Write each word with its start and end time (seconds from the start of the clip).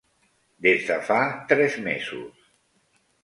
Des 0.67 0.87
de 0.87 0.95
fa 1.09 1.17
tres 1.53 1.77
mesos. 1.89 2.49